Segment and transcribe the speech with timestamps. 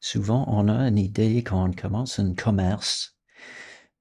[0.00, 3.16] souvent on a une idée quand on commence un commerce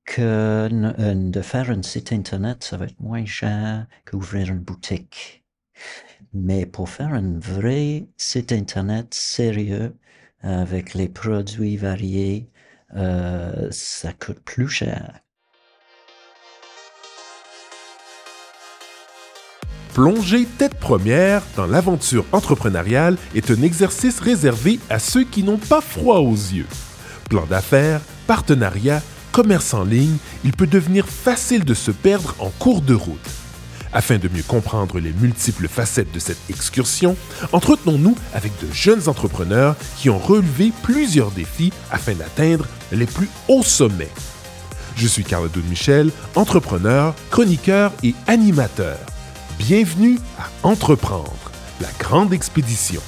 [0.05, 5.45] que de faire un site internet, ça va être moins cher qu'ouvrir une boutique.
[6.33, 9.95] Mais pour faire un vrai site internet sérieux,
[10.41, 12.49] avec les produits variés,
[12.95, 15.21] euh, ça coûte plus cher.
[19.93, 25.81] Plonger tête première dans l'aventure entrepreneuriale est un exercice réservé à ceux qui n'ont pas
[25.81, 26.67] froid aux yeux.
[27.29, 32.81] Plan d'affaires, partenariat, commerce en ligne, il peut devenir facile de se perdre en cours
[32.81, 33.19] de route.
[33.91, 37.17] Afin de mieux comprendre les multiples facettes de cette excursion,
[37.51, 43.63] entretenons-nous avec de jeunes entrepreneurs qui ont relevé plusieurs défis afin d'atteindre les plus hauts
[43.63, 44.11] sommets.
[44.95, 48.97] Je suis Carl Michel, entrepreneur, chroniqueur et animateur.
[49.59, 53.01] Bienvenue à Entreprendre, la grande expédition,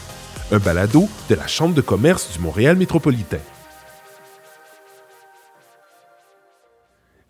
[0.52, 3.40] un balado de la Chambre de commerce du Montréal métropolitain.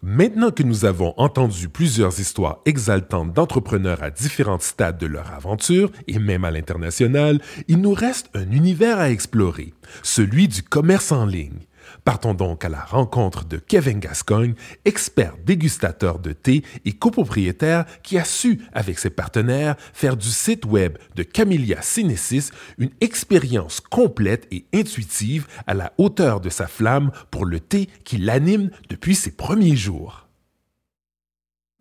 [0.01, 5.91] Maintenant que nous avons entendu plusieurs histoires exaltantes d'entrepreneurs à différents stades de leur aventure,
[6.07, 11.27] et même à l'international, il nous reste un univers à explorer, celui du commerce en
[11.27, 11.67] ligne.
[12.03, 14.53] Partons donc à la rencontre de Kevin Gascogne,
[14.85, 20.65] expert dégustateur de thé et copropriétaire qui a su, avec ses partenaires, faire du site
[20.65, 27.11] web de Camellia Sinensis une expérience complète et intuitive à la hauteur de sa flamme
[27.29, 30.27] pour le thé qui l'anime depuis ses premiers jours.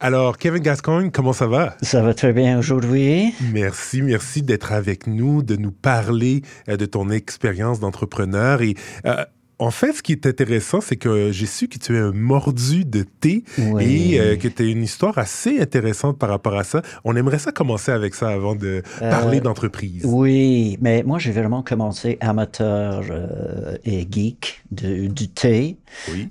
[0.03, 1.77] Alors, Kevin Gascogne, comment ça va?
[1.83, 3.35] Ça va très bien aujourd'hui.
[3.53, 8.63] Merci, merci d'être avec nous, de nous parler euh, de ton expérience d'entrepreneur.
[8.63, 9.27] Et euh,
[9.61, 12.87] en fait, ce qui est intéressant, c'est que j'ai su que tu es un mordu
[12.87, 13.45] de thé
[13.79, 16.81] et euh, que tu as une histoire assez intéressante par rapport à ça.
[17.05, 20.03] On aimerait ça commencer avec ça avant de parler euh, d'entreprise.
[20.07, 25.77] Oui, mais moi, j'ai vraiment commencé amateur euh, et geek du thé.
[26.11, 26.31] Oui.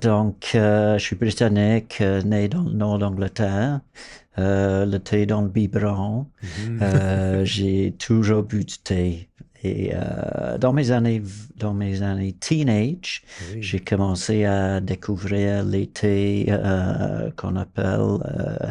[0.00, 3.80] donc, je suis britannique, né dans le nord d'Angleterre.
[4.36, 6.26] le thé dans le biberon.
[6.68, 7.44] Mhm.
[7.44, 9.27] j'ai toujours bu du thé.
[9.64, 11.22] Et euh, dans mes années,
[11.56, 13.24] dans mes années teenage,
[13.60, 18.70] j'ai commencé à découvrir les thés euh, qu'on appelle euh,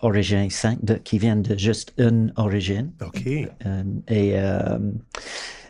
[0.00, 2.90] origine 5, qui viennent de juste une origine.
[3.00, 3.26] OK.
[4.08, 4.34] et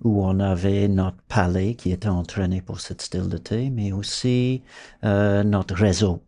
[0.03, 4.61] où on avait notre palais qui était entraîné pour ce style de thé, mais aussi
[5.03, 6.21] euh, notre réseau.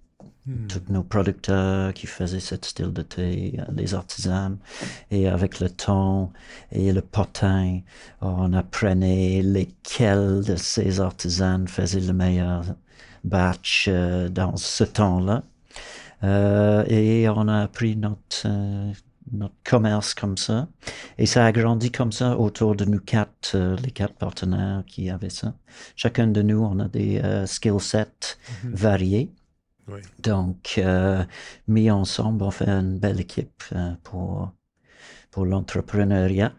[0.47, 0.67] Hmm.
[0.67, 4.57] Tous nos producteurs qui faisaient ce style de thé, les artisans.
[5.09, 6.31] Et avec le temps
[6.71, 7.79] et le potin,
[8.21, 12.63] on apprenait lesquels de ces artisans faisaient le meilleur
[13.23, 15.43] batch euh, dans ce temps-là.
[16.23, 18.47] Euh, et on a appris notre,
[19.31, 20.67] notre commerce comme ça.
[21.17, 25.09] Et ça a grandi comme ça autour de nous quatre, euh, les quatre partenaires qui
[25.09, 25.55] avaient ça.
[25.95, 28.73] Chacun de nous, on a des euh, skill sets mhm.
[28.73, 29.31] variés.
[30.19, 31.23] Donc, euh,
[31.67, 33.63] mis ensemble, on fait une belle équipe
[34.03, 34.51] pour,
[35.29, 36.53] pour l'entrepreneuriat.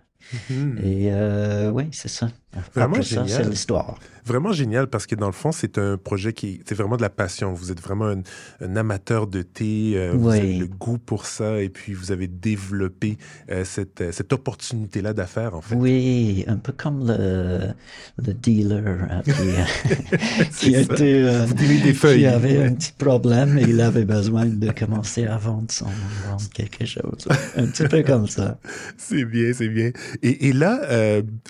[0.51, 0.79] Mhm.
[0.85, 2.29] Et oui, c'est ça.
[2.75, 3.29] Vraiment génial.
[3.29, 3.99] c'est l'histoire.
[4.25, 7.11] Vraiment génial parce que dans le fond, c'est un projet qui c'est vraiment de la
[7.11, 7.53] passion.
[7.53, 8.13] Vous êtes vraiment
[8.61, 12.27] un, amateur de thé, euh, vous avez le goût pour ça et puis vous avez
[12.27, 13.19] développé
[13.51, 15.77] euh, cette, euh, cette opportunité-là d'affaires, en fait.
[15.77, 17.69] Oui, un peu comme le,
[18.17, 19.31] le dealer qui,
[20.59, 21.47] qui, était,
[21.85, 22.21] des feuilles.
[22.21, 25.87] qui avait un petit problème et il avait besoin de commencer à vendre, son,
[26.29, 27.29] vendre quelque chose.
[27.57, 28.59] un petit peu comme ça.
[28.97, 29.91] C'est bien, c'est bien.
[30.23, 30.81] Et, et là,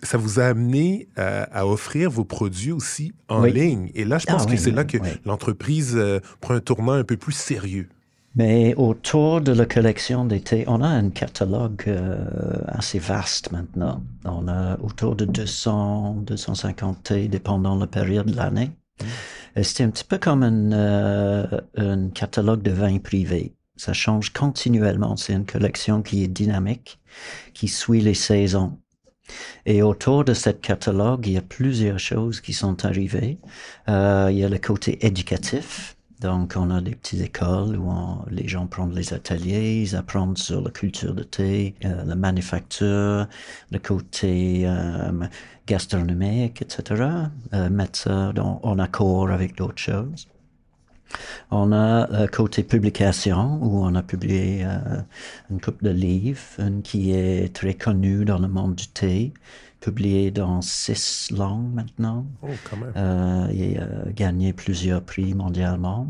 [0.02, 0.85] ça vous a amené
[1.16, 3.90] à offrir vos produits aussi en ligne.
[3.94, 7.04] Et là, je pense ah que c'est là que l'entreprise euh, prend un tournant un
[7.04, 7.88] peu plus sérieux.
[8.34, 12.18] Mais autour de la collection d'été, on a un catalogue euh,
[12.66, 14.02] assez vaste maintenant.
[14.26, 18.70] On a autour de 200, 250 thés, dépendant de la période de l'année.
[19.00, 19.62] Mm.
[19.62, 21.46] C'est un petit peu comme un, euh,
[21.78, 23.54] un catalogue de vins privés.
[23.76, 25.16] Ça change continuellement.
[25.16, 26.98] C'est une collection qui est dynamique,
[27.54, 28.78] qui suit les saisons.
[29.64, 33.38] Et autour de cette catalogue, il y a plusieurs choses qui sont arrivées.
[33.88, 35.96] Euh, il y a le côté éducatif.
[36.20, 37.92] Donc, on a des petites écoles où
[38.30, 43.26] les gens prennent les ateliers, ils apprennent sur la culture de thé, euh, la manufacture,
[43.70, 45.26] le côté euh,
[45.66, 47.04] gastronomique, etc.
[47.70, 50.26] mettre ça en accord avec d'autres choses.
[51.50, 55.00] On a euh, côté publication où on a publié euh,
[55.50, 59.32] une couple de livres, une qui est très connue dans le monde du thé,
[59.80, 62.26] publié dans six langues maintenant.
[62.42, 62.92] Oh, quand même.
[62.96, 66.08] Euh, il a gagné plusieurs prix mondialement.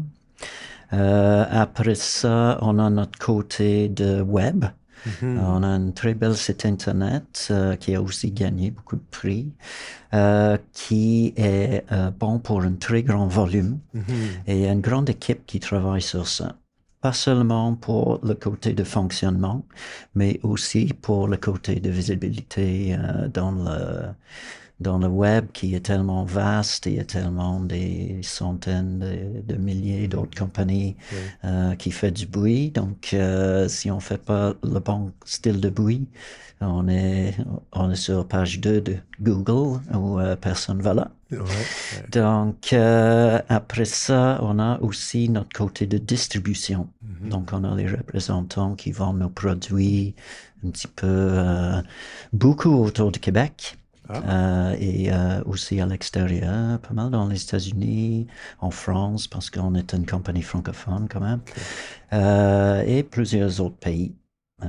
[0.91, 4.65] après ça, on a notre côté de web.
[5.05, 5.39] Mhm.
[5.41, 9.53] On a un très bel site internet euh, qui a aussi gagné beaucoup de prix,
[10.15, 14.05] euh, qui est euh, bon pour un très grand volume mhm.
[14.47, 16.57] et une grande équipe qui travaille sur ça
[17.03, 19.65] pas seulement pour le côté de fonctionnement,
[20.17, 22.97] mais aussi pour le côté de visibilité
[23.33, 24.09] dans le
[24.79, 30.07] dans le web qui est tellement vaste, il y a tellement des centaines de, milliers
[30.07, 30.97] d'autres compagnies
[31.45, 32.71] euh, qui font du bruit.
[32.71, 36.07] Donc, euh, si on fait pas le bon style de bruit,
[36.61, 37.35] on est,
[37.73, 41.11] on est sur page 2 de Google où euh, personne va là.
[42.13, 46.89] Donc, après ça, on a aussi notre côté de distribution.
[47.03, 47.29] Mm-hmm.
[47.31, 50.15] Donc, on a les représentants qui vendent nos produits
[50.65, 51.35] un petit peu,
[52.33, 53.77] beaucoup autour du Québec.
[54.09, 54.23] Ah.
[54.25, 58.27] Euh, et euh, aussi à l'extérieur, pas mal dans les États-Unis,
[58.61, 61.41] en France, parce qu'on est une compagnie francophone quand même,
[62.13, 64.15] euh, et plusieurs autres pays.
[64.63, 64.67] Oh.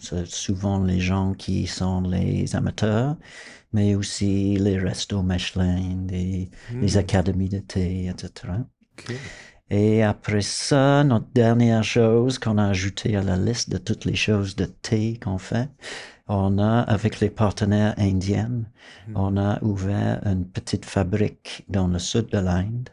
[0.00, 3.16] C'est souvent les gens qui sont les amateurs,
[3.72, 6.98] mais aussi les restos Michelin, les, les hmm.
[6.98, 8.52] académies de thé, etc.
[9.70, 14.16] Et après ça, notre dernière chose qu'on a ajoutée à la liste de toutes les
[14.16, 15.68] choses de thé qu'on fait,
[16.26, 18.64] on a, avec les partenaires indiens,
[19.08, 19.12] hmm.
[19.14, 22.88] on a ouvert une petite fabrique dans le sud de l'Inde,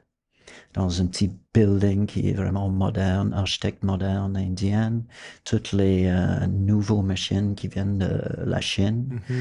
[0.74, 5.02] dans un petit building qui est vraiment moderne, architecte moderne indien,
[5.46, 9.34] toutes les euh, nouveaux machines qui viennent de la Chine, hmm.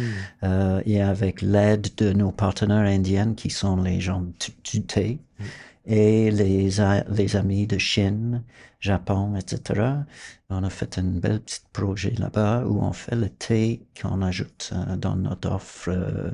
[0.44, 4.24] euh, et avec l'aide de nos partenaires indiens qui sont les gens
[4.64, 5.20] du, thé.
[5.38, 5.44] Hmm
[5.86, 6.70] et les,
[7.08, 8.44] les amis de Chine,
[8.80, 10.04] Japon, etc.
[10.50, 14.72] On a fait un bel petit projet là-bas où on fait le thé qu'on ajoute
[14.74, 16.30] euh, dans notre offre, euh,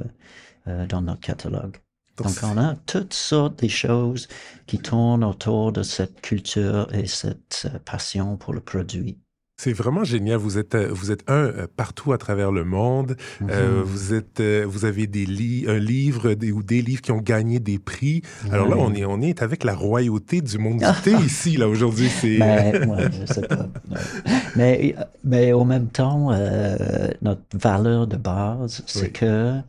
[0.68, 1.76] euh, dans notre catalogue.
[2.18, 4.28] Donc, on a toutes sortes de choses
[4.66, 9.21] qui tournent autour de cette culture et cette passion pour le produit.
[9.62, 10.38] C'est vraiment génial.
[10.38, 13.16] Vous êtes, euh, vous êtes un euh, partout à travers le monde.
[13.48, 13.82] Euh, mhm.
[13.84, 15.22] vous êtes, vous avez des
[15.68, 18.22] un livre des, ou des livres qui ont gagné des prix.
[18.50, 21.68] Alors là, on est, on est avec la royauté du monde du thé ici là
[21.68, 22.08] aujourd'hui.
[22.08, 22.38] C'est.
[22.38, 23.68] Ben, je sais pas.
[24.56, 26.36] Mais, mais en même temps,
[27.22, 29.60] notre valeur de base, c'est que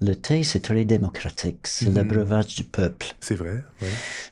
[0.00, 1.66] le thé, c'est très démocratique.
[1.66, 2.08] C'est le mhm.
[2.08, 3.14] breuvage du peuple.
[3.20, 3.62] C'est vrai.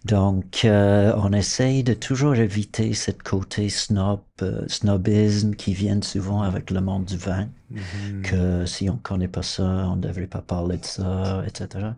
[0.04, 6.42] Donc, euh, on essaye de toujours éviter cette côté snob, euh, snobisme qui vient souvent
[6.42, 7.48] avec le monde du vin.
[7.70, 8.22] Mhm.
[8.22, 11.90] Que si on connaît pas ça, on ne devrait pas parler de ça, etc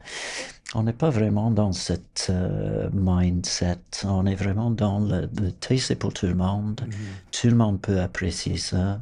[0.74, 3.78] on n'est pas vraiment dans cette euh, mindset.
[4.04, 6.82] On est vraiment dans le, le thé, c'est pour tout le monde.
[6.86, 6.92] Mhm.
[7.32, 9.00] Tout le monde peut apprécier ça.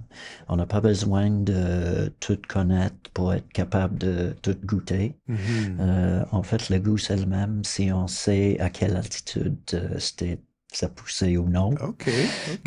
[0.48, 5.14] On n'a pas besoin de tout connaître pour être capable de tout goûter.
[5.26, 5.37] Mhm.
[5.80, 9.98] Euh, en fait, le goût, c'est le même si on sait à quelle altitude euh,
[9.98, 10.40] c'était
[10.72, 11.75] ça poussait ou non.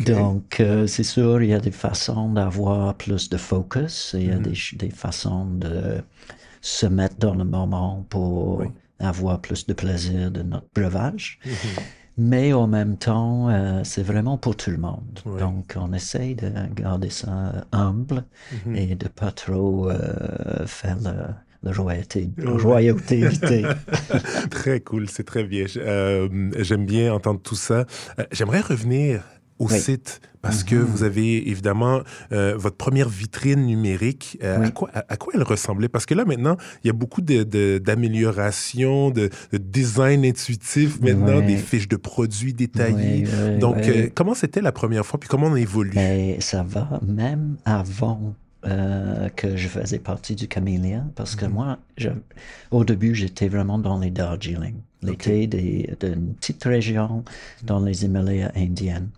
[0.04, 4.14] Donc, c'est sûr, il y a des façons d'avoir plus de focus.
[4.18, 4.42] Il y a mhm.
[4.42, 6.02] des, des, façons de
[6.60, 8.64] se mettre dans le moment pour
[8.98, 11.38] avoir plus de plaisir de notre breuvage.
[11.44, 11.52] Mhm.
[12.18, 15.20] Mais en même temps, euh, c'est vraiment pour tout le monde.
[15.38, 18.24] Donc, on essaye de garder ça humble
[18.66, 18.76] mhm.
[18.76, 20.98] et de pas trop euh, faire
[21.62, 23.62] la royauté, royauté évitée.
[24.50, 25.66] très cool, c'est très bien.
[25.76, 27.84] Euh, j'aime bien entendre tout ça.
[28.18, 29.22] Euh, j'aimerais revenir
[29.60, 30.82] au site parce que mhm.
[30.82, 32.00] vous avez évidemment
[32.32, 34.38] euh, votre première vitrine numérique.
[34.42, 35.88] à, quoi, à, quoi, elle ressemblait?
[35.88, 41.58] Parce que là, maintenant, il y a beaucoup d'améliorations, de, de, design intuitif maintenant, des
[41.58, 43.24] fiches de produits détaillées.
[43.60, 45.20] Donc, comment c'était la première fois?
[45.20, 45.94] Puis comment on évolue?
[45.94, 51.52] Ben, ça va même avant euh, que je faisais partie du Camélia parce que mhm.
[51.52, 51.78] moi,
[52.70, 57.24] au début, j'étais vraiment dans les Darjeeling, l'été d'une petite région
[57.62, 59.10] dans les Himalayas indiennes.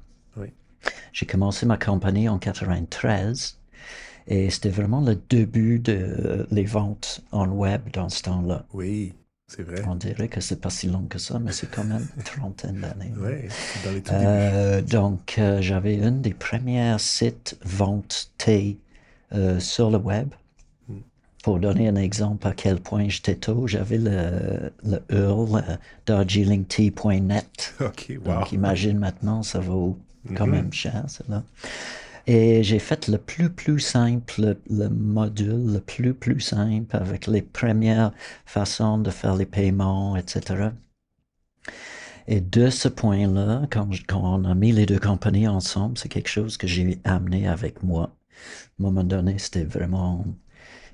[1.12, 3.58] J'ai commencé ma compagnie en 93
[4.26, 8.66] et c'était vraiment le début de les ventes en web dans ce temps-là.
[8.74, 9.14] Oui.
[9.46, 9.82] C'est vrai.
[9.86, 12.80] On dirait que c'est pas si long que ça, mais c'est quand même une trentaine
[12.80, 13.12] d'années.
[13.16, 13.48] Oui,
[13.84, 18.78] dans les tout euh, Donc, euh, j'avais une des premières sites vente thé
[19.34, 20.28] euh, sur le web.
[20.88, 21.00] Hmm.
[21.42, 27.74] Pour donner un exemple à quel point j'étais tôt, j'avais le, le URL darjeelingtea.net.
[28.24, 28.34] Wow.
[28.34, 29.98] Donc imagine maintenant, ça vaut
[30.34, 30.50] quand mm-hmm.
[30.50, 31.42] même cher, cela.
[32.26, 37.42] Et j'ai fait le plus, plus simple, le, module le plus, plus simple avec les
[37.42, 38.12] premières
[38.46, 40.70] façons de faire les paiements, etc.
[42.26, 46.30] Et de ce point-là, quand, quand, on a mis les deux compagnies ensemble, c'est quelque
[46.30, 48.10] chose que j'ai amené avec moi
[48.78, 50.24] moment donné, c'était vraiment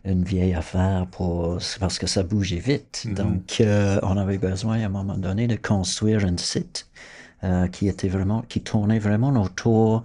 [0.05, 3.05] une vieille affaire pour, parce que ça bougeait vite.
[3.07, 3.15] Mm-hmm.
[3.15, 6.89] Donc, euh, on avait besoin à un moment donné de construire un site
[7.45, 10.05] euh, qui était vraiment, qui tournait vraiment autour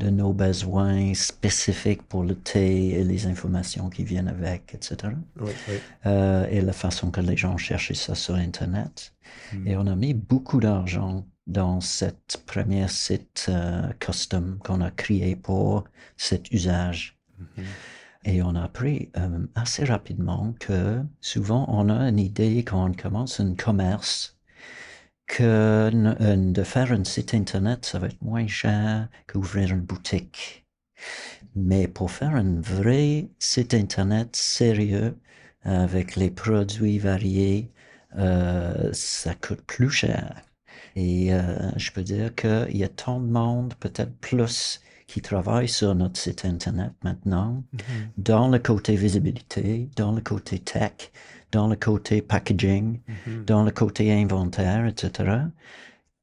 [0.00, 5.14] de nos besoins spécifiques pour le thé et les informations qui viennent avec, etc.
[6.04, 9.14] Euh, et la façon que les gens cherchaient ça sur Internet.
[9.52, 9.68] Mm.
[9.68, 15.36] Et on a mis beaucoup d'argent dans cette première site euh, custom qu'on a créé
[15.36, 15.84] pour
[16.16, 17.18] cet usage.
[17.40, 17.64] Mm-hmm.
[18.26, 22.92] Et on a appris euh, assez rapidement que souvent on a une idée quand on
[22.92, 24.38] commence un commerce
[25.26, 30.66] que de faire un site internet, ça va être moins cher qu'ouvrir une boutique.
[31.56, 35.16] Mais pour faire un vrai site internet sérieux,
[35.64, 37.72] avec les produits variés,
[38.16, 40.42] euh, ça coûte plus cher.
[40.96, 45.68] Et euh, je peux dire qu'il y a tant de monde, peut-être plus, qui travaille
[45.68, 47.80] sur notre site Internet maintenant, mm-hmm.
[48.18, 50.92] dans le côté visibilité, dans le côté tech,
[51.52, 53.44] dans le côté packaging, mm-hmm.
[53.44, 55.38] dans le côté inventaire, etc.,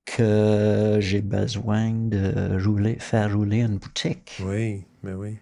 [0.05, 4.41] que j'ai besoin de rouler, faire rouler une boutique.
[4.43, 5.37] Oui, mais oui.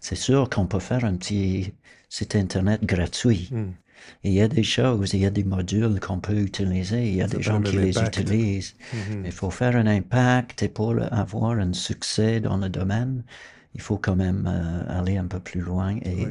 [0.00, 1.72] C'est sûr qu'on peut faire un petit
[2.08, 3.48] site Internet gratuit.
[3.50, 3.72] Mm
[4.24, 7.22] il y a des choses, il y a des modules qu'on peut utiliser, il y
[7.22, 8.74] a des gens qui les utilisent.
[8.92, 9.22] Mm-hmm.
[9.24, 13.22] Il faut faire un impact et pour avoir un succès dans le domaine,
[13.74, 16.26] il faut quand même euh, aller un peu plus loin et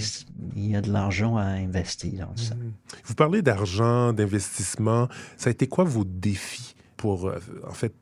[0.56, 2.56] il y a de l'argent à investir dans ça.
[2.56, 3.00] Mm-hmm.
[3.06, 5.08] Vous parlez d'argent, d'investissement.
[5.38, 6.75] Ça a été quoi vos défis?
[6.98, 7.94] Pour, euh, en fait,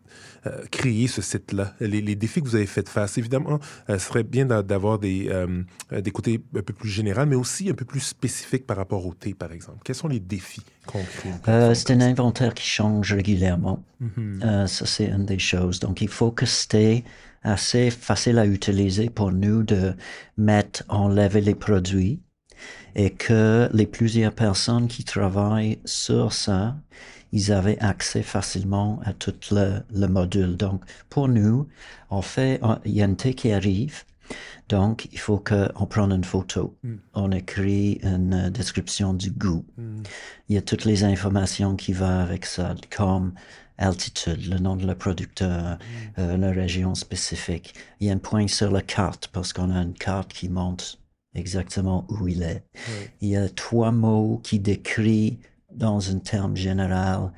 [0.45, 3.17] euh, créer ce site-là, les, défis que vous avez fait face.
[3.17, 3.59] Évidemment,
[3.89, 5.29] euh, ce serait bien d'avoir des,
[5.91, 9.13] des côtés un peu plus généraux, mais aussi un peu plus spécifiques par rapport au
[9.13, 9.79] thé, par exemple.
[9.83, 11.75] Quels sont les défis concrets?
[11.75, 13.83] c'est un inventaire qui change régulièrement.
[14.01, 14.67] Mm-hmm.
[14.67, 15.79] ça, c'est une des choses.
[15.79, 17.03] Donc, il faut que c'était
[17.43, 19.93] assez facile à utiliser pour nous de
[20.37, 22.21] mettre, enlever les produits
[22.95, 26.75] et que les plusieurs personnes qui travaillent sur ça,
[27.33, 30.55] ils avaient accès facilement à tout le, le module.
[30.55, 31.67] Donc, pour nous,
[32.11, 34.03] on fait, il y a un thé qui arrive,
[34.69, 36.77] donc il faut qu'on prenne une photo.
[36.83, 36.97] Hmm.
[37.15, 39.65] On écrit une description du goût.
[39.77, 40.03] Hmm.
[40.47, 43.33] Il y a toutes les informations qui vont avec ça, comme
[43.79, 46.19] altitude, le nom de le producteur, hmm.
[46.19, 47.73] euh, la région spécifique.
[47.99, 50.99] Il y a un point sur la carte parce qu'on a une carte qui montre
[51.33, 52.63] exactement où il est.
[53.21, 55.37] Il y a trois mots qui décrivent
[55.75, 57.31] dans un terme général,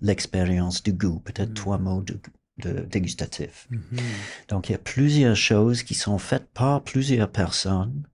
[0.00, 1.54] l'expérience du goût, peut-être mm.
[1.54, 3.68] trois mots de, dégustatif.
[3.70, 4.00] Mm-hmm.
[4.48, 8.04] Donc, il y a plusieurs choses qui sont faites par plusieurs personnes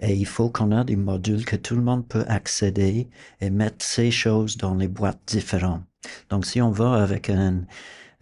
[0.00, 3.08] et il faut qu'on ait des modules que tout le monde peut accéder
[3.40, 5.84] et mettre ces choses dans les boîtes différentes.
[6.30, 7.64] Donc, si on va avec un,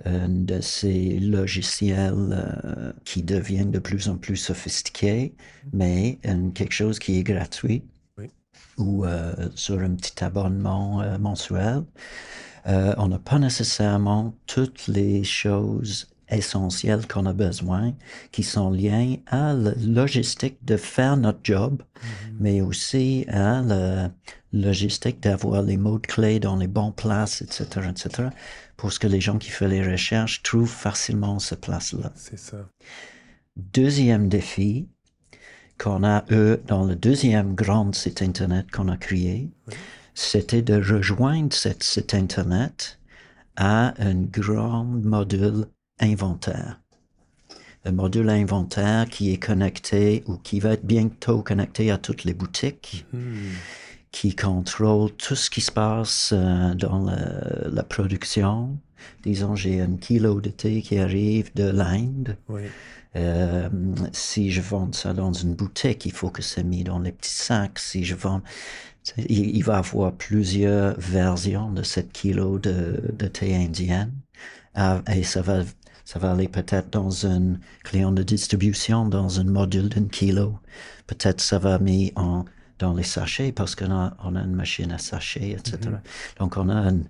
[0.05, 5.35] de ces logiciels euh, qui deviennent de plus en plus sophistiqués,
[5.65, 5.69] mm.
[5.73, 6.19] mais
[6.55, 7.85] quelque chose qui est gratuit,
[8.79, 11.85] ou euh, sur un petit abonnement euh, mensuel.
[12.67, 17.95] Euh, on n'a pas nécessairement toutes les choses essentielles qu'on a besoin,
[18.31, 22.33] qui sont liées à la logistique de faire notre job, mm-hmm.
[22.39, 24.11] mais aussi à la
[24.53, 28.29] logistique d'avoir les mots clés dans les bonnes places, etc., etc.,
[28.77, 32.13] pour que les gens qui font les recherches trouvent facilement ces places-là.
[32.15, 32.69] C'est ça.
[33.57, 34.89] Deuxième défi,
[35.83, 39.49] qu'on a eu dans le deuxième grand site Internet qu'on a créé,
[40.15, 42.99] c'était de rejoindre cet site Internet
[43.57, 45.67] à un grand module
[46.01, 46.81] inventaire.
[47.87, 52.35] Un module inventaire qui est connecté ou qui va être bientôt connecté à toutes les
[52.35, 53.53] boutiques, Mhm.
[54.13, 58.77] qui contrôle tout ce qui se passe euh, dans la, la production.
[59.23, 62.37] Disons, j'ai un kilo de thé qui arrive de l'Inde.
[62.49, 62.63] Oui.
[63.17, 63.69] Euh,
[64.13, 67.31] si je vends ça dans une boutique, il faut que c'est mis dans les petits
[67.31, 67.79] sacs.
[67.79, 68.43] Si je vends,
[69.17, 74.13] il, il va avoir plusieurs versions de cette kilo de, de thé indienne.
[74.75, 75.63] Ah, et ça va,
[76.05, 80.59] ça va aller peut-être dans un client de distribution, dans un module d'un kilo.
[81.07, 82.45] Peut-être ça va mis en,
[82.79, 85.79] dans les sachets parce qu'on a, on a une machine à sachets, etc.
[86.39, 87.01] Donc on a un,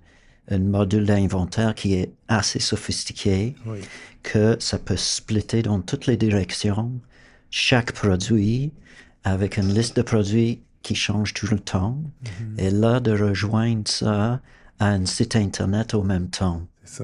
[0.51, 3.79] un module d'inventaire qui est assez sophistiqué Oui.
[4.23, 6.91] que ça peut splitter dans toutes les directions
[7.49, 8.71] chaque produit
[9.23, 11.97] avec une liste de produits qui change tout le temps
[12.57, 14.41] et là de rejoindre ça
[14.79, 16.65] à un site internet au même temps.
[16.85, 17.03] Ça.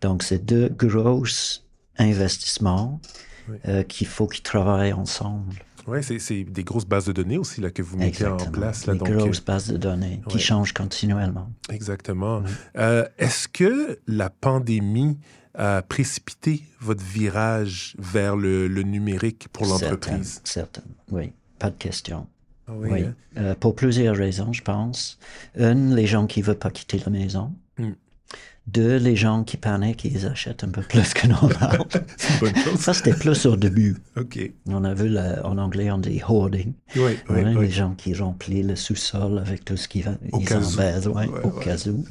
[0.00, 1.64] Donc c'est deux grosses
[1.98, 3.00] investissements
[3.48, 3.56] Oui.
[3.68, 5.54] euh, qu'il faut qu'ils travaillent ensemble.
[5.86, 8.86] Oui, c'est, des grosses bases de données aussi là, que vous mettez en place.
[8.86, 11.50] Là, Des donc, euh, grosses bases de données qui changent continuellement.
[11.70, 12.42] Exactement.
[12.76, 15.18] Euh, est-ce que la pandémie
[15.54, 20.40] a précipité votre virage vers le, le numérique pour l'entreprise?
[20.44, 22.26] Certaines, oui, pas de question.
[22.68, 23.14] Ah oui, Oui, hein?
[23.36, 25.18] Euh, pour plusieurs raisons, je pense.
[25.56, 27.52] Une, les gens qui veulent pas quitter la maison.
[28.66, 31.78] Deux, les gens qui paniquent, ils achètent un peu plus que normal.
[32.78, 33.96] Ça, c'était plus au début.
[34.16, 34.38] OK.
[34.66, 36.72] On a vu, le- en anglais, on dit hoarding.
[36.96, 37.54] oui, Ouais, oui.
[37.66, 40.64] Les gens qui remplissent le sous-sol avec tout ce qui va, Au ils cas en
[40.64, 40.76] où.
[40.76, 42.04] baisent, ouais, Ouais, au cas où.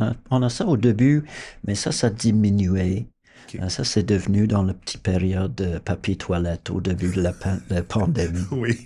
[0.00, 1.22] On, a, on a ça au début,
[1.66, 3.06] mais ça, ça a diminué.
[3.54, 3.60] Ok.
[3.62, 7.32] Euh, Ça, c'est devenu dans la petite période de papier toilette au début de la,
[7.70, 8.40] la pandémie.
[8.50, 8.78] Oui.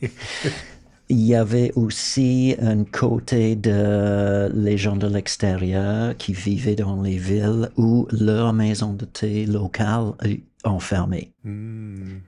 [1.09, 7.19] Il y avait aussi un côté de les gens de l'extérieur qui vivaient dans les
[7.19, 11.33] villes où leur maison de thé locale est enfermée.
[11.45, 12.21] Hmm.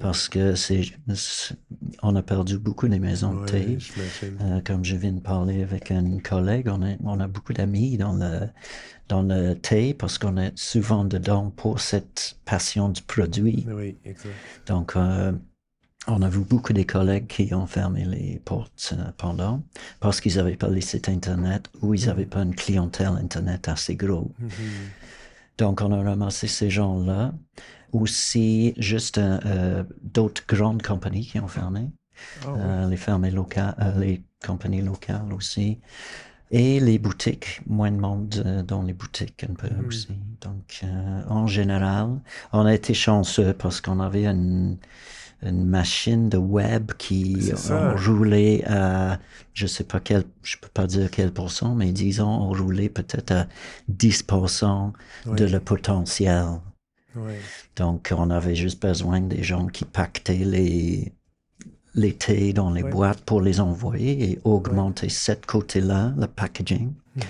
[0.00, 0.82] Parce que c'est,
[2.02, 3.78] on a perdu beaucoup des maisons de thé.
[4.40, 7.96] Euh, comme je viens de parler avec un collègue, on a, on a beaucoup d'amis
[7.96, 8.48] dans le,
[9.08, 13.64] dans le thé parce qu'on est souvent dedans pour cette passion du produit.
[13.68, 14.34] Oui, exact.
[14.66, 15.32] Donc, euh,
[16.06, 19.62] on a vu beaucoup des collègues qui ont fermé les portes euh, pendant
[20.00, 23.96] parce qu'ils n'avaient pas les sites Internet ou ils n'avaient pas une clientèle Internet assez
[23.96, 24.32] gros.
[24.38, 24.50] Mhm.
[25.58, 27.32] Donc, on a ramassé ces gens-là.
[27.92, 31.88] Aussi, juste euh, euh, d'autres grandes compagnies qui ont fermé.
[32.42, 32.58] Ah oui.
[32.60, 35.80] Euh, les fermées locales, euh, les compagnies locales aussi.
[36.50, 39.86] Et les boutiques, moins de monde dans les boutiques un peu Mhm.
[39.86, 40.08] aussi.
[40.42, 42.20] Donc, euh, en général,
[42.52, 44.76] on a été chanceux parce qu'on avait une,
[45.42, 47.94] une machine de web qui ça.
[47.94, 49.18] roulait à,
[49.52, 53.32] je sais pas quel, je peux pas dire quel pourcent, mais disons, on roulait peut-être
[53.32, 53.46] à
[53.90, 54.92] 10%
[55.26, 56.46] de le potentiel.
[57.14, 57.34] Oui.
[57.76, 61.12] Donc, on avait juste besoin des gens qui pactaient les,
[61.96, 62.90] les thés dans les Ouais.
[62.90, 66.90] boîtes pour les envoyer et augmenter cette côté-là, le packaging.
[67.16, 67.22] Mhm.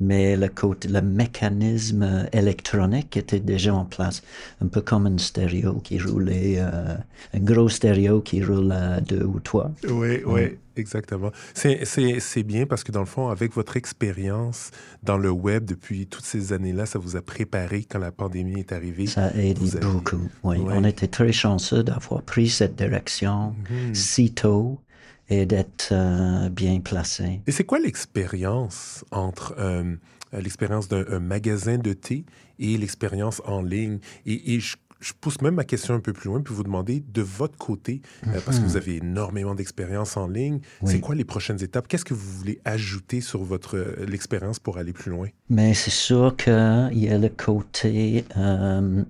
[0.00, 4.22] Mais le côté, le mécanisme électronique était déjà en place,
[4.62, 6.96] un peu comme un stéréo qui roulait, euh,
[7.34, 9.70] un gros stéréo qui roule à deux ou trois.
[9.88, 11.30] Oui, oui, exactement.
[11.54, 14.70] C'est- bien parce que dans le fond, avec votre expérience
[15.02, 18.72] dans le web depuis toutes ces années-là, ça vous a préparé quand la pandémie est
[18.72, 19.06] arrivée.
[19.06, 20.28] Ça a aidé Vous avez- beaucoup.
[20.42, 20.72] Oui, Ouais.
[20.76, 23.94] on était très chanceux d'avoir pris cette direction Mhm.
[23.94, 24.80] si tôt
[25.28, 27.40] et d'être euh, bien placé.
[27.46, 29.94] Et c'est quoi l'expérience entre euh,
[30.32, 32.24] l'expérience d'un un magasin de thé
[32.58, 33.98] et l'expérience en ligne?
[34.26, 37.02] Et, et je, je pousse même ma question un peu plus loin, puis vous demander
[37.12, 41.24] de votre côté, euh, parce que vous avez énormément d'expérience en ligne, c'est quoi les
[41.24, 41.88] prochaines étapes?
[41.88, 45.28] Qu'est-ce que vous voulez ajouter sur votre euh, l'expérience pour aller plus loin?
[45.48, 46.52] Mais c'est sûr qu'il
[46.98, 48.24] y a le côté...
[48.36, 49.02] euh,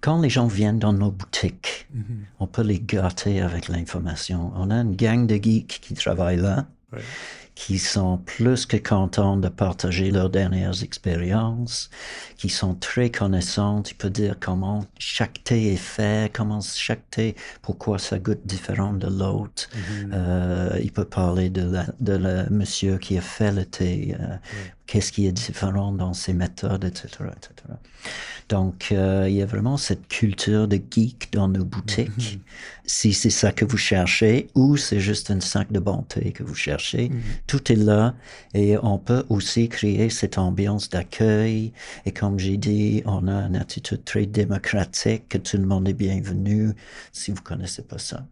[0.00, 1.88] quand les gens viennent dans nos boutiques,
[2.38, 4.52] on peut les gâter avec l'information.
[4.54, 7.00] On a une gang de geeks qui travaillent là, Ouais.
[7.58, 11.90] Qui sont plus que contents de partager leurs dernières expériences,
[12.36, 13.82] qui sont très connaissants.
[13.82, 18.92] Tu peux dire comment chaque thé est fait, comment chaque thé, pourquoi ça goûte différent
[18.92, 19.68] de l'autre.
[20.12, 24.36] Euh, il peut parler de la, de la monsieur qui a fait le thé, euh,
[24.88, 27.08] qu'est-ce qui est différent dans ses méthodes, etc.
[27.36, 27.74] etc.
[28.48, 32.40] Donc, euh, il y a vraiment cette culture de geek dans nos boutiques.
[32.86, 36.54] Si c'est ça que vous cherchez ou c'est juste un sac de bonté que vous
[36.54, 37.10] cherchez,
[37.46, 38.14] tout est là
[38.54, 41.74] et on peut aussi créer cette ambiance d'accueil.
[42.06, 45.92] Et comme j'ai dit, on a une attitude très démocratique, que tout le monde est
[45.92, 46.72] bienvenu
[47.12, 48.26] si vous connaissez pas ça.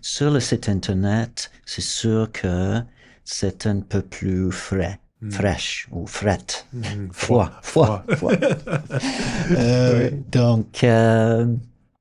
[0.00, 2.80] Sur le site Internet, c'est sûr que
[3.24, 5.00] c'est un peu plus frais.
[5.20, 5.30] Hmm.
[5.32, 6.66] fraîche ou frette.
[7.12, 8.32] Froid, froid, froid.
[9.50, 11.46] Euh, Donc, euh,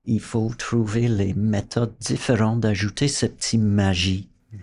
[0.06, 4.60] il faut trouver les méthodes différentes d'ajouter cette petite magie Mhm.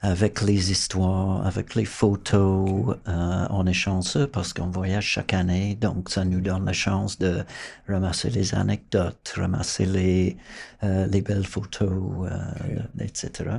[0.00, 2.96] avec les histoires, avec les photos.
[3.08, 7.18] Euh, on est chanceux parce qu'on voyage chaque année, donc ça nous donne la chance
[7.18, 7.44] de
[7.88, 10.36] ramasser les anecdotes, ramasser les,
[10.82, 13.50] euh, les belles photos, euh, etc.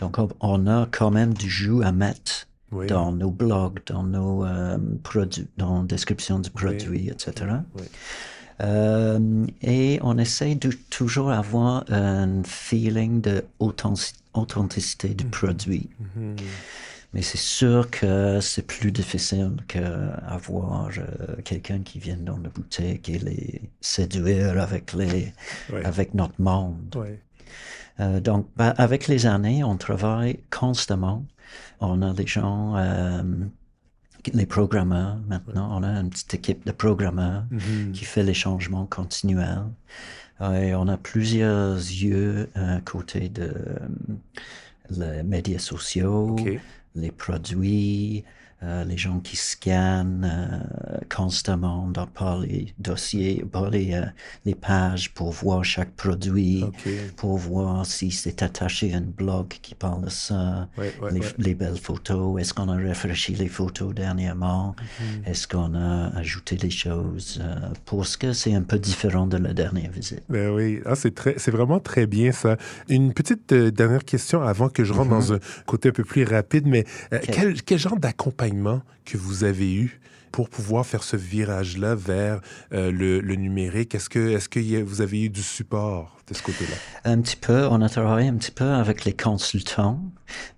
[0.00, 2.86] Donc, on- on a quand même du jus à mettre Oui.
[2.88, 7.46] dans nos blogs, dans nos euh, produits, dans description du produit, etc.
[7.76, 7.84] Oui.
[8.62, 15.88] Euh, et on essaie de toujours avoir un feeling de authentic- authenticité du produit.
[16.16, 16.36] Mhm.
[17.14, 23.08] Mais c'est sûr que c'est plus difficile qu'avoir euh, quelqu'un qui vient dans la boutique
[23.08, 25.32] et les séduire avec, les,
[25.84, 26.76] avec notre monde.
[28.00, 31.24] Euh, donc, bah, avec les années, on travaille constamment.
[31.80, 33.22] On a des gens, euh,
[34.32, 37.92] les programmeurs maintenant, on a une petite équipe de programmeurs Mhm.
[37.92, 39.64] qui fait les changements continuels.
[40.40, 43.78] Et on a plusieurs yeux à côté de euh,
[44.90, 46.36] les médias sociaux,
[46.94, 48.22] les produits,
[48.62, 54.06] euh, les gens qui scannent euh, constamment dans, par les dossiers, par les, euh,
[54.46, 56.64] les pages pour voir chaque produit,
[57.16, 61.20] pour voir si c'est attaché à un blog qui parle de ça, Ouais, ouais, les,
[61.20, 61.26] ouais.
[61.36, 65.24] les belles photos, est-ce qu'on a réfléchi les photos dernièrement, Mhm.
[65.26, 69.52] est-ce qu'on a ajouté des choses, euh, parce que c'est un peu différent de la
[69.52, 70.22] dernière visite?
[70.30, 72.56] Ben oui, ah, c'est très, c'est vraiment très bien ça.
[72.88, 76.66] Une petite dernière question avant que je rentre dans un côté un peu plus rapide,
[76.66, 76.84] mais
[77.66, 78.45] quel genre d'accompagnement
[79.04, 80.00] que vous avez eu
[80.32, 82.40] pour pouvoir faire ce virage-là vers
[82.72, 83.94] euh, le, le numérique?
[83.94, 86.76] Est-ce que, est-ce que y a- vous avez eu du support de ce côté-là?
[87.04, 90.02] Un petit peu, on a travaillé un petit peu avec les consultants,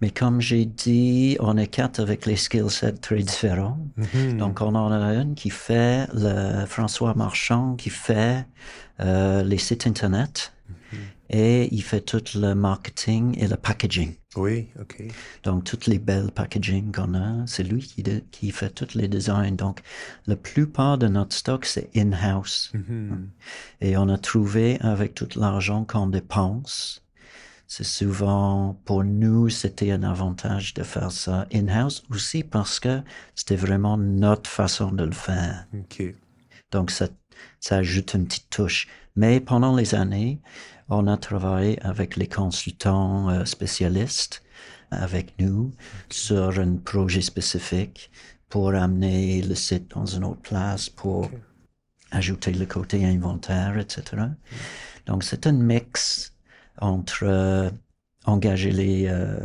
[0.01, 3.79] mais comme j'ai dit, on est quatre avec les skill sets très différents.
[3.96, 4.38] Mhm.
[4.38, 8.46] Donc, on en a une qui fait, le François Marchand, qui fait
[9.01, 10.53] euh, les sites Internet
[11.31, 14.14] et il fait tout le marketing et le packaging.
[14.38, 15.03] Oui, OK.
[15.42, 19.09] Donc, toutes les belles packaging qu'on a, c'est lui qui, de- qui fait tous les
[19.09, 19.57] designs.
[19.57, 19.81] Donc,
[20.27, 22.70] la plupart de notre stock, c'est in-house.
[22.74, 23.29] Mhm.
[23.81, 27.03] Et on a trouvé avec tout l'argent qu'on dépense,
[27.66, 33.03] c'est souvent, pour nous, c'était un avantage de faire ça in-house aussi parce que
[33.35, 35.66] c'était vraiment notre façon de le faire.
[35.74, 36.14] OK.
[36.70, 37.09] Donc, ça,
[37.61, 38.88] ça ajoute une petite touche.
[39.16, 40.40] Mais pendant les années,
[40.88, 44.42] on a travaillé avec les consultants euh, spécialistes
[44.90, 45.73] avec nous
[46.11, 48.11] sur un projet spécifique
[48.49, 51.31] pour amener le site dans une autre place, pour
[52.11, 54.23] ajouter le côté inventaire, etc.
[55.07, 56.33] Donc, c'est un mix
[56.81, 57.71] entre euh,
[58.25, 59.37] engager les, euh,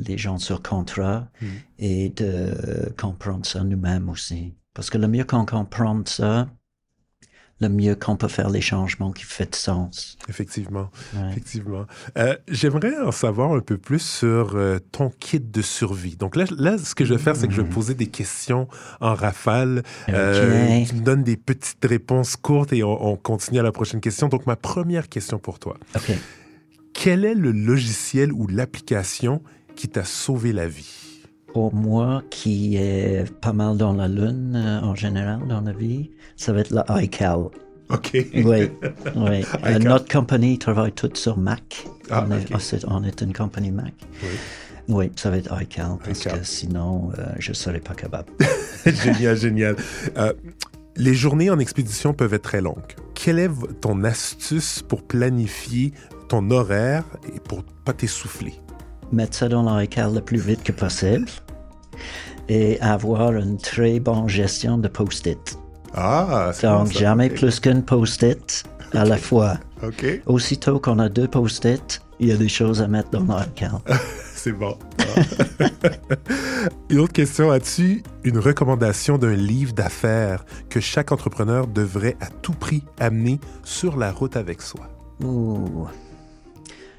[0.00, 1.48] les gens sur contrat Mhm.
[1.78, 4.54] et de comprendre ça nous-mêmes aussi.
[4.74, 6.48] Parce que le mieux qu'on comprend ça,
[7.60, 10.16] le mieux qu'on peut faire les changements qui font sens.
[10.28, 10.90] Effectivement.
[11.14, 11.30] Ouais.
[11.30, 11.86] Effectivement.
[12.16, 16.16] Euh, J'aimerais en savoir un peu plus sur euh, ton kit de survie.
[16.16, 18.68] Donc là, là, ce que je vais faire, c'est que je vais poser des questions
[19.00, 19.82] en rafale.
[20.08, 24.00] Euh, tu me donnes des petites réponses courtes et on, on continue à la prochaine
[24.00, 24.28] question.
[24.28, 25.76] Donc ma première question pour toi.
[26.92, 29.42] Quel est le logiciel ou l'application
[29.76, 31.07] qui t'a sauvé la vie?
[31.52, 36.10] Pour moi, qui est pas mal dans la lune euh, en général dans la vie,
[36.36, 37.46] ça va être le iCal.
[37.90, 38.10] OK.
[38.12, 38.22] Oui,
[39.16, 39.44] oui.
[39.64, 41.86] Euh, notre compagnie travaille toute sur Mac.
[42.10, 43.94] Ah, on, est, on est- une compagnie Mac.
[44.22, 44.28] Oui.
[44.90, 46.40] Oui, ça va être iCal parce iCal.
[46.40, 48.28] que sinon, euh, je serais pas capable.
[48.86, 49.76] génial, génial.
[50.16, 50.32] Euh,
[50.96, 52.94] les journées en expédition peuvent être très longues.
[53.14, 55.92] Quelle est ton astuce pour planifier
[56.28, 58.54] ton horaire et pour pas t'essouffler?
[59.12, 61.26] Mettre ça dans l'iCal le plus vite que possible
[62.48, 65.58] et avoir une très bonne gestion de post-it.
[65.94, 66.98] Ah, c'est Donc, bon, ça.
[67.00, 69.54] jamais plus qu'une post-it à la fois.
[69.82, 73.72] OK, Aussitôt qu'on a deux post-it, il y a des choses à mettre dans l'iCal.
[74.34, 74.76] c'est bon.
[74.98, 75.66] Ah.
[76.90, 82.52] une autre question, as-tu une recommandation d'un livre d'affaires que chaque entrepreneur devrait à tout
[82.54, 84.88] prix amener sur la route avec soi?
[85.22, 85.86] Ouh.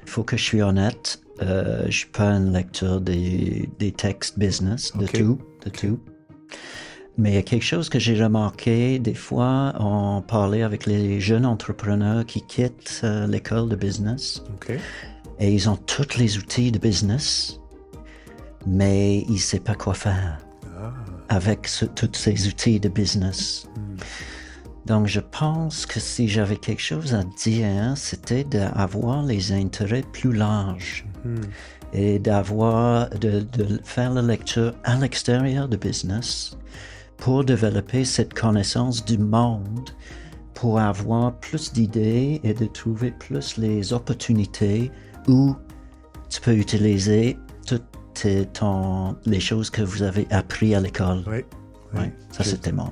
[0.04, 1.20] Il faut que je suis honnête.
[1.42, 5.98] Euh, je suis pas un lecteur des, des textes business, de tout, de tout.
[7.16, 11.20] Mais il y a quelque chose que j'ai remarqué, des fois, on parlait avec les
[11.20, 14.42] jeunes entrepreneurs qui quittent euh, l'école de business.
[15.38, 17.58] Et ils ont tous les outils de business,
[18.66, 20.38] mais ils ne savent pas quoi faire
[20.78, 20.92] Ah,
[21.28, 23.66] avec ce- tous ces outils de business.
[24.86, 30.32] Donc, je pense que si j'avais quelque chose à dire, c'était d'avoir les intérêts plus
[30.32, 31.40] larges Mhm.
[31.92, 36.56] et d'avoir, de, de faire la lecture à l'extérieur du business
[37.18, 39.90] pour développer cette connaissance du monde,
[40.54, 44.90] pour avoir plus d'idées et de trouver plus les opportunités
[45.28, 45.54] où
[46.30, 51.22] tu peux utiliser toutes tes- ton- les choses que vous avez appris à l'école.
[51.26, 51.44] Oui.
[51.98, 52.90] Ouais, ça, c'était mon.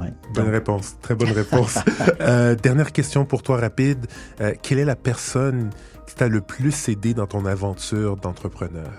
[0.00, 0.12] Ouais.
[0.34, 1.78] Bonne réponse, très bonne réponse.
[2.20, 4.06] Euh, dernière question pour toi rapide.
[4.40, 5.70] Euh, quelle est la personne
[6.06, 8.90] qui t'a le plus aidé dans ton aventure d'entrepreneur?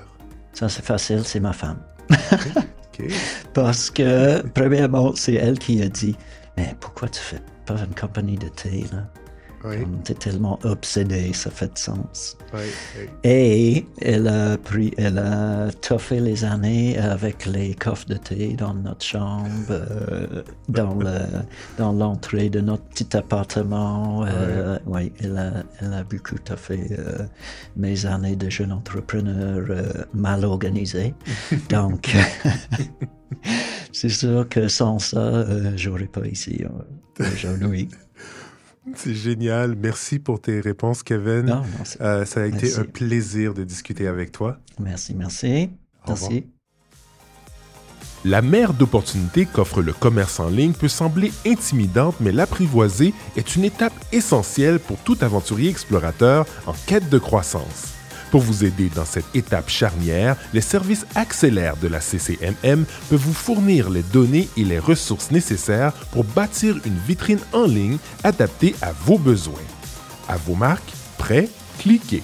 [0.54, 1.80] ça, c'est facile, c'est ma femme.
[3.54, 6.16] Parce que, premièrement, c'est elle qui a dit
[6.56, 9.04] Mais pourquoi tu fais pas une compagnie de thé, là
[9.68, 12.38] Oui, T'es tellement obsédé, ça fait de sens.
[12.54, 12.60] oui,
[13.00, 13.06] oui.
[13.24, 18.74] Et elle a pris, elle a toffé les années avec les coffres de thé dans
[18.76, 21.18] notre chambre, euh, dans le,
[21.78, 24.24] dans l'entrée de notre petit appartement.
[24.26, 25.52] Euh, oui, elle a,
[25.82, 27.26] elle a beaucoup toffé euh,
[27.76, 31.16] mes années de jeune entrepreneur euh, mal organisé.
[31.70, 32.16] Donc,
[33.92, 36.64] c'est sûr que sans ça, j'aurais pas ici
[37.20, 37.90] aujourd'hui.
[38.94, 39.76] C'est génial.
[39.76, 41.46] Merci pour tes réponses, Kevin.
[41.48, 41.64] Non,
[42.02, 44.58] Euh, ça a été un plaisir de discuter avec toi.
[44.80, 45.70] merci, merci.
[46.08, 46.32] Au revoir.
[46.32, 46.48] Merci.
[48.24, 53.64] La mer d'opportunités qu'offre le commerce en ligne peut sembler intimidante, mais l'apprivoiser est une
[53.64, 57.95] étape essentielle pour tout aventurier explorateur en quête de croissance.
[58.32, 63.34] Pour vous aider dans cette étape charnière, les services accélères de la CCMM peuvent vous
[63.34, 68.92] fournir les données et les ressources nécessaires pour bâtir une vitrine en ligne adaptée à
[68.92, 69.54] vos besoins.
[70.28, 72.24] À vos marques, prêts, cliquez.